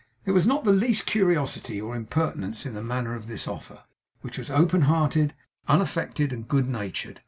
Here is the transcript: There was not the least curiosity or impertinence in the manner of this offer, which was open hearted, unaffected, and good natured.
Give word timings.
There 0.25 0.33
was 0.33 0.47
not 0.47 0.63
the 0.63 0.71
least 0.71 1.05
curiosity 1.05 1.79
or 1.79 1.95
impertinence 1.95 2.65
in 2.65 2.73
the 2.73 2.81
manner 2.81 3.13
of 3.13 3.27
this 3.27 3.47
offer, 3.47 3.83
which 4.21 4.39
was 4.39 4.49
open 4.49 4.81
hearted, 4.89 5.35
unaffected, 5.67 6.33
and 6.33 6.47
good 6.47 6.67
natured. 6.67 7.19